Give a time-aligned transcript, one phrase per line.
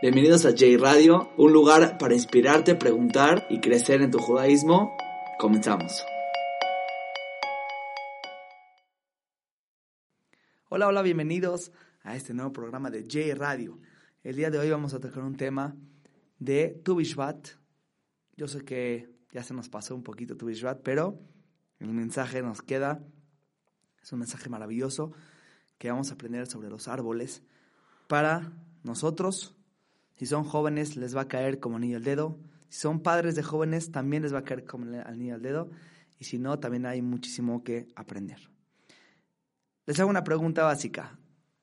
[0.00, 4.96] Bienvenidos a J Radio, un lugar para inspirarte, preguntar y crecer en tu judaísmo.
[5.40, 6.04] Comenzamos.
[10.68, 11.72] Hola, hola, bienvenidos
[12.04, 13.80] a este nuevo programa de J Radio.
[14.22, 15.74] El día de hoy vamos a tocar un tema
[16.38, 17.48] de Tu Bishvat.
[18.36, 21.18] Yo sé que ya se nos pasó un poquito Tu Bishvat, pero
[21.80, 23.04] el mensaje nos queda.
[24.00, 25.10] Es un mensaje maravilloso
[25.76, 27.42] que vamos a aprender sobre los árboles
[28.06, 28.52] para
[28.84, 29.57] nosotros
[30.18, 32.40] si son jóvenes, les va a caer como anillo al dedo.
[32.68, 35.70] Si son padres de jóvenes, también les va a caer como anillo al dedo.
[36.18, 38.50] Y si no, también hay muchísimo que aprender.
[39.86, 41.16] Les hago una pregunta básica.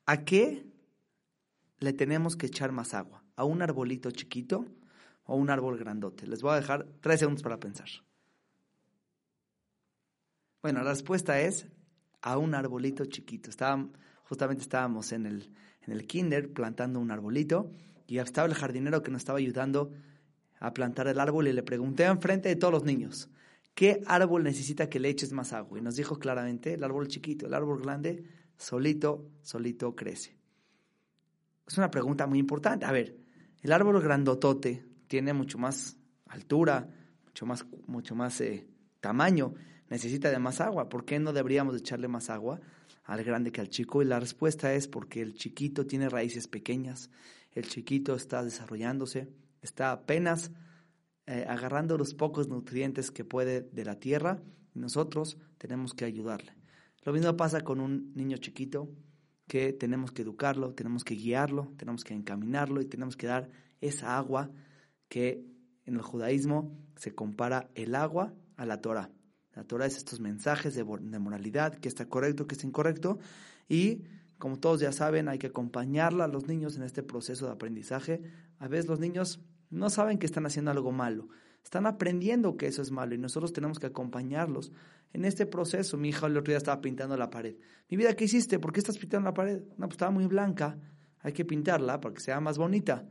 [0.06, 0.64] ¿A qué
[1.80, 3.22] le tenemos que echar más agua?
[3.36, 4.64] ¿A un arbolito chiquito
[5.24, 6.26] o a un árbol grandote?
[6.26, 7.88] Les voy a dejar tres segundos para pensar.
[10.62, 11.66] Bueno, la respuesta es
[12.22, 13.50] a un arbolito chiquito.
[14.24, 17.70] justamente estábamos en el, en el kinder plantando un arbolito
[18.06, 19.92] y estaba el jardinero que nos estaba ayudando
[20.58, 23.28] a plantar el árbol y le pregunté enfrente de todos los niños,
[23.74, 25.78] ¿qué árbol necesita que le eches más agua?
[25.78, 28.24] Y nos dijo claramente, el árbol chiquito, el árbol grande,
[28.56, 30.36] solito, solito crece.
[31.66, 32.86] Es una pregunta muy importante.
[32.86, 33.16] A ver,
[33.62, 35.96] el árbol grandotote tiene mucho más
[36.28, 36.88] altura,
[37.24, 38.66] mucho más, mucho más eh,
[39.00, 39.54] tamaño,
[39.88, 40.88] necesita de más agua.
[40.88, 42.60] ¿Por qué no deberíamos echarle más agua
[43.04, 44.02] al grande que al chico?
[44.02, 47.10] Y la respuesta es porque el chiquito tiene raíces pequeñas,
[47.56, 49.28] el chiquito está desarrollándose,
[49.62, 50.52] está apenas
[51.26, 54.42] eh, agarrando los pocos nutrientes que puede de la tierra
[54.74, 56.52] y nosotros tenemos que ayudarle.
[57.02, 58.90] Lo mismo pasa con un niño chiquito
[59.48, 63.48] que tenemos que educarlo, tenemos que guiarlo, tenemos que encaminarlo y tenemos que dar
[63.80, 64.50] esa agua
[65.08, 65.46] que
[65.86, 69.10] en el judaísmo se compara el agua a la Torah.
[69.54, 73.18] La Torah es estos mensajes de, de moralidad, que está correcto, que está incorrecto,
[73.66, 74.02] y
[74.38, 78.22] como todos ya saben, hay que acompañarla a los niños en este proceso de aprendizaje.
[78.58, 81.28] A veces los niños no saben que están haciendo algo malo,
[81.64, 84.72] están aprendiendo que eso es malo y nosotros tenemos que acompañarlos
[85.12, 85.96] en este proceso.
[85.96, 87.56] Mi hija el otro día estaba pintando la pared.
[87.88, 88.58] Mi vida, ¿qué hiciste?
[88.58, 89.62] ¿Por qué estás pintando la pared?
[89.76, 90.78] No, pues estaba muy blanca,
[91.20, 93.08] hay que pintarla para que sea más bonita.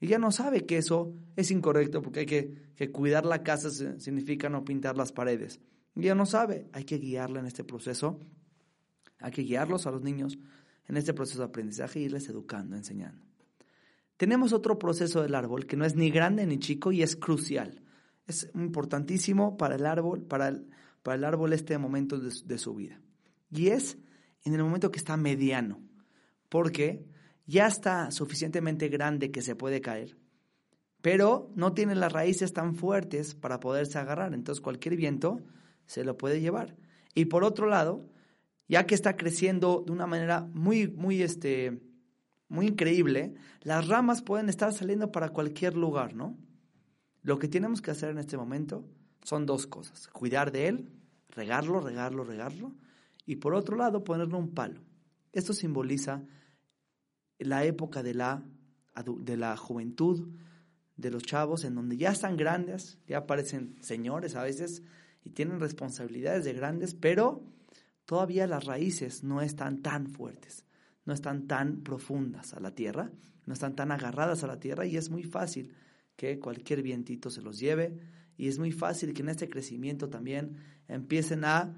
[0.00, 3.70] Y ya no sabe que eso es incorrecto porque hay que, que cuidar la casa
[3.98, 5.60] significa no pintar las paredes.
[5.96, 8.20] Y ya no sabe, hay que guiarla en este proceso
[9.20, 10.38] hay que guiarlos a los niños
[10.86, 13.24] en este proceso de aprendizaje e irles educando, enseñando.
[14.16, 17.82] Tenemos otro proceso del árbol que no es ni grande ni chico y es crucial.
[18.26, 20.68] Es importantísimo para el árbol, para el,
[21.02, 23.00] para el árbol este momento de, de su vida.
[23.50, 23.98] Y es
[24.44, 25.80] en el momento que está mediano,
[26.48, 27.06] porque
[27.46, 30.16] ya está suficientemente grande que se puede caer,
[31.02, 34.32] pero no tiene las raíces tan fuertes para poderse agarrar.
[34.32, 35.40] Entonces cualquier viento
[35.86, 36.76] se lo puede llevar.
[37.14, 38.08] Y por otro lado,
[38.68, 41.80] ya que está creciendo de una manera muy, muy, este,
[42.48, 46.38] muy increíble, las ramas pueden estar saliendo para cualquier lugar, ¿no?
[47.22, 48.84] Lo que tenemos que hacer en este momento
[49.22, 50.08] son dos cosas.
[50.08, 50.88] Cuidar de él,
[51.30, 52.74] regarlo, regarlo, regarlo,
[53.26, 54.80] y por otro lado ponerle un palo.
[55.32, 56.22] Esto simboliza
[57.38, 58.42] la época de la,
[59.18, 60.28] de la juventud,
[60.96, 64.82] de los chavos, en donde ya están grandes, ya parecen señores a veces,
[65.24, 67.42] y tienen responsabilidades de grandes, pero
[68.06, 70.64] todavía las raíces no están tan fuertes,
[71.04, 73.10] no están tan profundas a la tierra,
[73.46, 75.72] no están tan agarradas a la tierra y es muy fácil
[76.16, 77.98] que cualquier vientito se los lleve
[78.36, 80.56] y es muy fácil que en este crecimiento también
[80.88, 81.76] empiecen a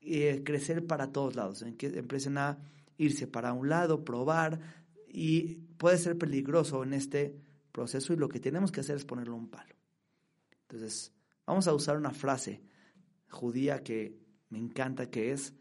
[0.00, 2.58] eh, crecer para todos lados, empiecen a
[2.96, 4.60] irse para un lado, probar
[5.08, 7.36] y puede ser peligroso en este
[7.72, 9.74] proceso y lo que tenemos que hacer es ponerle un palo.
[10.62, 11.12] Entonces,
[11.46, 12.62] vamos a usar una frase
[13.28, 14.18] judía que
[14.50, 15.54] me encanta que es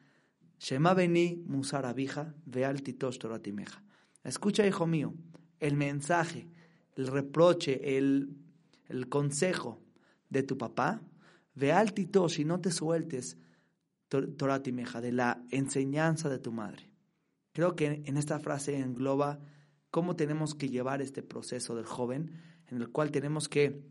[0.59, 3.81] Shema Beni Musar Abija Veal Titosh Toratimeja.
[4.23, 5.13] Escucha, hijo mío,
[5.59, 6.49] el mensaje,
[6.95, 8.35] el reproche, el,
[8.87, 9.79] el consejo
[10.29, 11.01] de tu papá.
[11.55, 13.37] Veal Titosh y no te sueltes
[14.09, 16.89] Toratimeja, de la enseñanza de tu madre.
[17.53, 19.39] Creo que en esta frase engloba
[19.91, 22.31] cómo tenemos que llevar este proceso del joven,
[22.67, 23.83] en el cual tenemos que,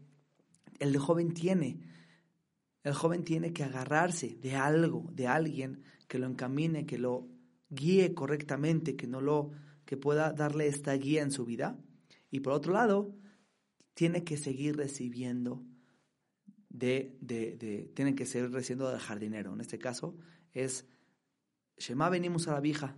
[0.80, 1.80] el joven tiene
[2.84, 7.28] el joven tiene que agarrarse de algo, de alguien que lo encamine, que lo
[7.70, 9.50] guíe correctamente, que no lo
[9.84, 11.78] que pueda darle esta guía en su vida.
[12.30, 13.14] Y por otro lado,
[13.94, 15.64] tiene que seguir recibiendo
[16.68, 19.52] de, de, de tiene que seguir recibiendo del jardinero.
[19.52, 20.16] En este caso
[20.52, 20.86] es
[21.78, 22.96] Shema venimos a la vieja,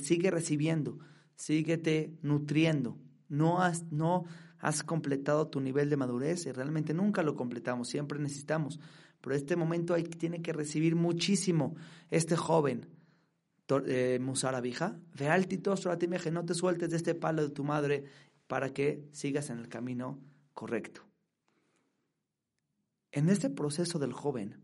[0.00, 0.98] sigue recibiendo,
[1.36, 2.98] síguete nutriendo.
[3.28, 4.24] No has, no
[4.58, 8.78] has completado tu nivel de madurez y realmente nunca lo completamos, siempre necesitamos
[9.22, 11.76] pero este momento tiene que recibir muchísimo
[12.10, 12.88] este joven.
[13.86, 18.04] Eh, Musara vija, ve no te sueltes de este palo de tu madre
[18.46, 20.20] para que sigas en el camino
[20.52, 21.02] correcto.
[23.12, 24.60] En este proceso del joven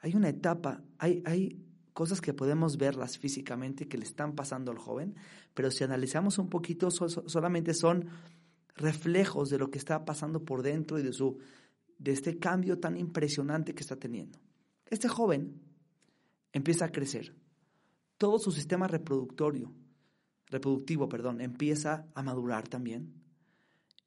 [0.00, 4.78] hay una etapa, hay, hay cosas que podemos verlas físicamente que le están pasando al
[4.78, 5.14] joven,
[5.54, 8.08] pero si analizamos un poquito solamente son
[8.74, 11.38] reflejos de lo que está pasando por dentro y de su
[12.04, 14.38] de este cambio tan impresionante que está teniendo.
[14.84, 15.62] Este joven
[16.52, 17.34] empieza a crecer.
[18.18, 19.72] Todo su sistema reproductorio,
[20.48, 23.14] reproductivo, perdón, empieza a madurar también.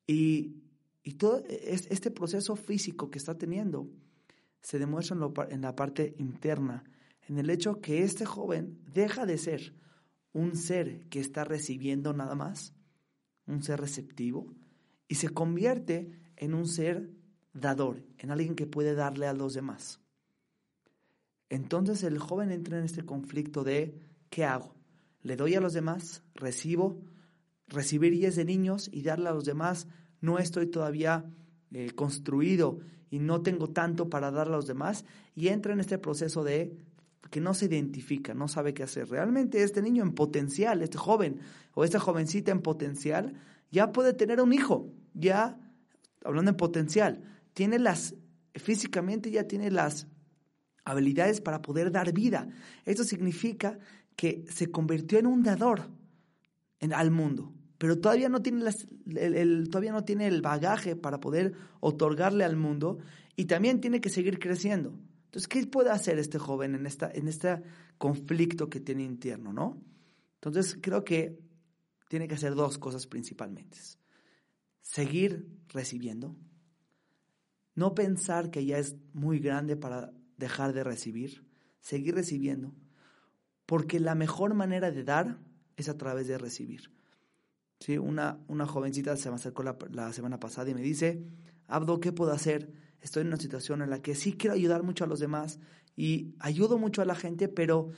[0.06, 0.62] Y,
[1.02, 3.90] y todo este proceso físico que está teniendo
[4.62, 6.84] se demuestra en, en la parte interna,
[7.28, 9.74] en el hecho que este joven deja de ser
[10.34, 12.76] un ser que está recibiendo nada más,
[13.48, 14.54] un ser receptivo,
[15.08, 17.10] y se convierte en un ser
[17.60, 20.00] dador, en alguien que puede darle a los demás.
[21.50, 24.00] Entonces el joven entra en este conflicto de
[24.30, 24.76] ¿qué hago?
[25.22, 26.24] ¿Le doy a los demás?
[26.36, 27.02] ¿Recibo?
[27.68, 29.88] Recibir y es de niños y darle a los demás.
[30.22, 31.26] No estoy todavía
[31.72, 35.06] eh, construido y no tengo tanto para darle a los demás.
[35.36, 36.78] Y entra en este proceso de
[37.30, 39.10] que no se identifica, no sabe qué hacer.
[39.10, 41.40] Realmente este niño en potencial, este joven
[41.74, 43.34] o esta jovencita en potencial,
[43.70, 45.60] ya puede tener un hijo, ya,
[46.24, 47.22] hablando en potencial,
[47.58, 48.14] tiene las,
[48.54, 50.06] físicamente ya tiene las
[50.86, 52.48] habilidades para poder dar vida.
[52.86, 53.80] Esto significa
[54.16, 55.90] que se convirtió en un dador
[56.80, 61.20] en, al mundo, pero todavía no, tiene las, el, todavía no tiene el bagaje para
[61.20, 63.00] poder otorgarle al mundo
[63.36, 64.94] y también tiene que seguir creciendo.
[65.26, 67.64] Entonces, ¿qué puede hacer este joven en, esta, en este
[67.98, 69.82] conflicto que tiene interno, no?
[70.36, 71.40] Entonces, creo que
[72.08, 73.80] tiene que hacer dos cosas principalmente.
[74.84, 76.36] Seguir recibiendo.
[77.78, 81.46] No pensar que ya es muy grande para dejar de recibir.
[81.80, 82.74] Seguir recibiendo.
[83.68, 85.38] Porque la mejor manera de dar
[85.76, 86.92] es a través de recibir.
[87.80, 88.00] ¿Sí?
[88.00, 91.24] Una, una jovencita se me acercó la, la semana pasada y me dice,
[91.68, 92.74] Abdo, ¿qué puedo hacer?
[93.00, 95.60] Estoy en una situación en la que sí quiero ayudar mucho a los demás
[95.96, 97.92] y ayudo mucho a la gente, pero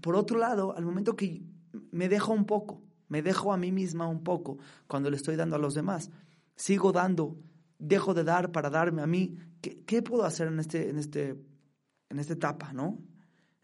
[0.00, 1.42] por otro lado, al momento que
[1.90, 4.56] me dejo un poco, me dejo a mí misma un poco
[4.86, 6.10] cuando le estoy dando a los demás.
[6.56, 7.36] Sigo dando,
[7.80, 9.36] dejo de dar para darme a mí.
[9.60, 11.36] ¿Qué, puedo hacer en, este, en, este,
[12.08, 13.02] en esta etapa, no?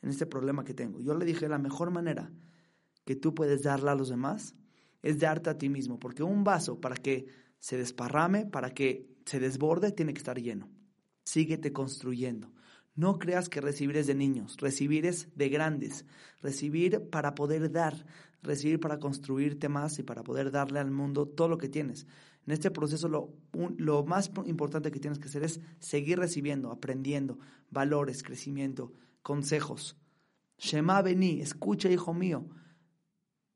[0.02, 1.00] En este problema que tengo.
[1.00, 2.32] Yo le dije, la mejor manera
[3.04, 4.54] que tú puedes darle a los demás
[5.02, 7.26] es darte a ti mismo, porque un vaso para que
[7.58, 10.68] se desparrame, para que se desborde, tiene que estar lleno.
[11.24, 12.52] Síguete construyendo.
[12.94, 16.06] No creas que recibir es de niños, recibir es de grandes,
[16.40, 18.06] recibir para poder dar,
[18.42, 22.06] recibir para construirte más y para poder darle al mundo todo lo que tienes.
[22.46, 23.34] En este proceso lo,
[23.76, 27.38] lo más importante que tienes que hacer es seguir recibiendo, aprendiendo
[27.70, 28.92] valores, crecimiento,
[29.22, 29.96] consejos.
[30.58, 32.48] Shema Beni, escucha, hijo mío,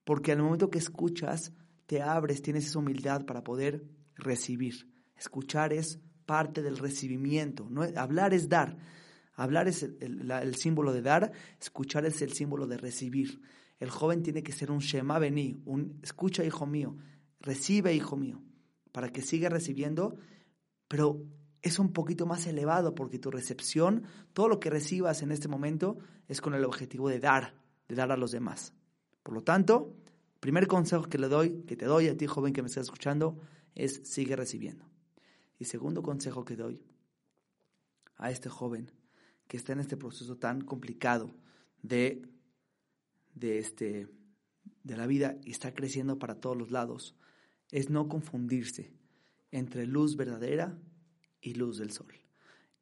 [0.04, 1.52] porque al momento que escuchas,
[1.86, 3.84] te abres, tienes esa humildad para poder
[4.14, 4.88] recibir.
[5.16, 7.82] Escuchar es parte del recibimiento, ¿no?
[7.96, 8.76] hablar es dar.
[9.34, 13.40] Hablar es el, símbolo de dar, escuchar es el símbolo de recibir.
[13.80, 16.96] El joven tiene que ser un Shema Beni, un escucha, hijo mío,
[17.40, 18.42] recibe, hijo mío,
[18.92, 20.16] para que siga recibiendo,
[20.86, 21.24] pero
[21.62, 24.04] es un poquito más elevado porque tu recepción,
[24.34, 25.98] todo lo que recibas en este momento
[26.28, 27.54] es con el objetivo de dar,
[27.88, 28.74] de dar a los demás.
[29.22, 29.96] Por lo tanto,
[30.40, 33.38] primer consejo que le doy, que te doy a ti joven que me estás escuchando,
[33.74, 34.84] es sigue recibiendo.
[35.58, 36.82] Y segundo consejo que doy
[38.16, 38.90] a este joven
[39.46, 41.34] que está en este proceso tan complicado
[41.82, 42.22] de,
[43.34, 44.08] de, este,
[44.82, 47.14] de la vida y está creciendo para todos los lados,
[47.70, 48.92] es no confundirse
[49.50, 50.78] entre luz verdadera
[51.40, 52.12] y luz del sol.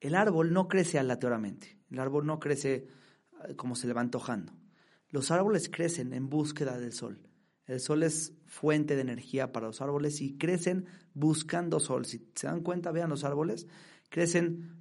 [0.01, 2.89] El árbol no crece aleatoriamente, el árbol no crece
[3.49, 4.53] eh, como se le va antojando.
[5.11, 7.21] Los árboles crecen en búsqueda del sol.
[7.67, 12.07] El sol es fuente de energía para los árboles y crecen buscando sol.
[12.07, 13.67] Si se dan cuenta, vean los árboles,
[14.09, 14.79] crecen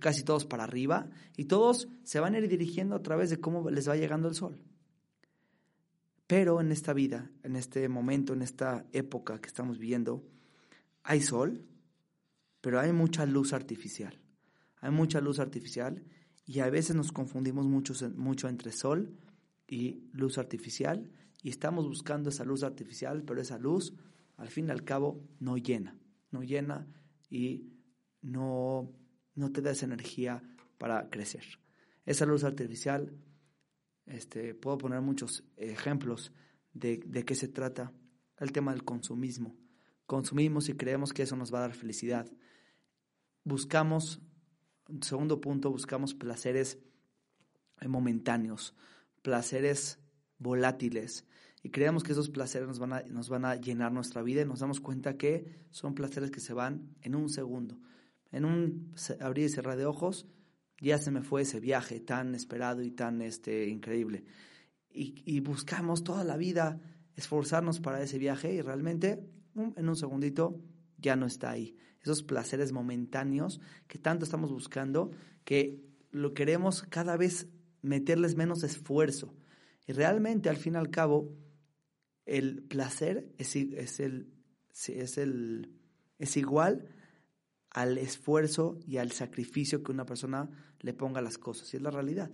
[0.00, 3.68] casi todos para arriba y todos se van a ir dirigiendo a través de cómo
[3.70, 4.58] les va llegando el sol.
[6.26, 10.24] Pero en esta vida, en este momento, en esta época que estamos viviendo,
[11.02, 11.66] hay sol,
[12.60, 14.20] pero hay mucha luz artificial.
[14.80, 16.04] Hay mucha luz artificial
[16.44, 19.16] y a veces nos confundimos mucho, mucho entre sol
[19.68, 21.10] y luz artificial
[21.42, 23.94] y estamos buscando esa luz artificial, pero esa luz
[24.36, 25.96] al fin y al cabo no llena,
[26.30, 26.86] no llena
[27.30, 27.72] y
[28.22, 28.92] no,
[29.34, 30.42] no te da esa energía
[30.78, 31.44] para crecer.
[32.06, 33.12] Esa luz artificial,
[34.12, 36.32] este, puedo poner muchos ejemplos
[36.72, 37.92] de, de qué se trata.
[38.38, 39.54] El tema del consumismo.
[40.06, 42.30] Consumimos y creemos que eso nos va a dar felicidad.
[43.44, 44.20] Buscamos,
[45.00, 46.78] segundo punto, buscamos placeres
[47.88, 48.74] momentáneos,
[49.22, 49.98] placeres
[50.38, 51.24] volátiles.
[51.62, 54.44] y creemos que esos placeres nos van, a, nos van a llenar nuestra vida y
[54.44, 57.78] nos damos cuenta que son placeres que se van en un segundo.
[58.32, 60.26] En un abrir y cerrar de ojos,
[60.88, 64.24] ya se me fue ese viaje tan esperado y tan este, increíble.
[64.94, 66.78] Y, buscamos toda la vida
[67.14, 69.24] esforzarnos para ese viaje y realmente
[69.54, 70.60] en un segundito
[70.98, 71.76] ya no está ahí.
[72.02, 75.12] Esos placeres momentáneos que tanto estamos buscando,
[75.44, 77.48] que lo queremos cada vez
[77.80, 79.34] meterles menos esfuerzo.
[79.86, 81.32] Y realmente, al fin y al cabo,
[82.26, 84.34] el placer es, es, el,
[84.88, 85.72] es, el,
[86.18, 86.88] es igual
[87.72, 91.72] al esfuerzo y al sacrificio que una persona le ponga las cosas.
[91.72, 92.30] Y es la realidad.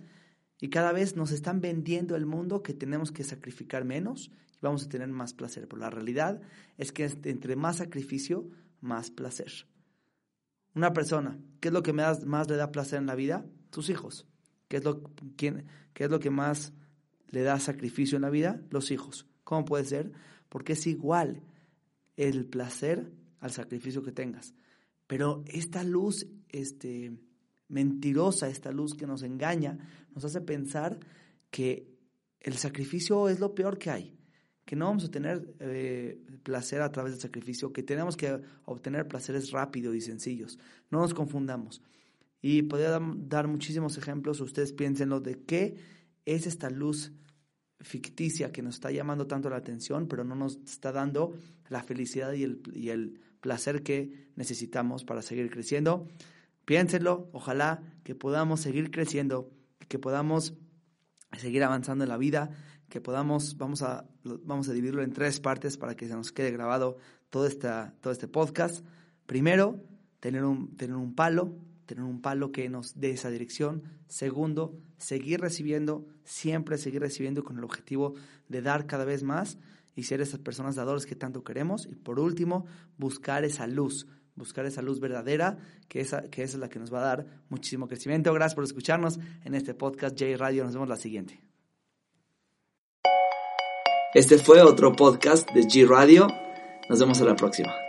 [0.59, 4.83] Y cada vez nos están vendiendo el mundo que tenemos que sacrificar menos y vamos
[4.83, 5.67] a tener más placer.
[5.67, 6.41] Pero la realidad
[6.77, 8.49] es que entre más sacrificio,
[8.81, 9.51] más placer.
[10.75, 13.45] Una persona, ¿qué es lo que más le da placer en la vida?
[13.69, 14.27] Tus hijos.
[14.67, 15.01] ¿Qué es, lo,
[15.35, 16.73] quién, ¿Qué es lo que más
[17.29, 18.61] le da sacrificio en la vida?
[18.69, 19.27] Los hijos.
[19.43, 20.11] ¿Cómo puede ser?
[20.47, 21.41] Porque es igual
[22.17, 24.53] el placer al sacrificio que tengas.
[25.07, 27.13] Pero esta luz este,
[27.69, 29.77] mentirosa, esta luz que nos engaña,
[30.13, 30.99] nos hace pensar
[31.49, 31.87] que
[32.41, 34.17] el sacrificio es lo peor que hay,
[34.65, 39.07] que no vamos a tener eh, placer a través del sacrificio, que tenemos que obtener
[39.07, 40.59] placeres rápidos y sencillos.
[40.91, 41.81] No nos confundamos.
[42.41, 45.75] Y podría dar muchísimos ejemplos, ustedes piénsenlo, de qué
[46.25, 47.11] es esta luz
[47.81, 51.33] ficticia que nos está llamando tanto la atención, pero no nos está dando
[51.69, 56.07] la felicidad y el, y el placer que necesitamos para seguir creciendo.
[56.69, 59.49] Piénsenlo, ojalá que podamos seguir creciendo,
[59.87, 60.53] que podamos
[61.35, 62.51] seguir avanzando en la vida,
[62.89, 66.51] que podamos, vamos a, vamos a dividirlo en tres partes para que se nos quede
[66.51, 66.97] grabado
[67.31, 68.85] todo, esta, todo este podcast.
[69.25, 69.83] Primero,
[70.19, 71.57] tener un, tener un palo,
[71.87, 73.81] tener un palo que nos dé esa dirección.
[74.07, 78.13] Segundo, seguir recibiendo, siempre seguir recibiendo con el objetivo
[78.47, 79.57] de dar cada vez más
[79.95, 81.87] y ser esas personas dadores que tanto queremos.
[81.87, 84.05] Y por último, buscar esa luz,
[84.39, 87.87] buscar esa luz verdadera, que, esa, que es la que nos va a dar muchísimo
[87.87, 88.33] crecimiento.
[88.33, 90.63] Gracias por escucharnos en este podcast J Radio.
[90.63, 91.43] Nos vemos la siguiente.
[94.15, 96.27] Este fue otro podcast de G Radio.
[96.89, 97.88] Nos vemos a la próxima.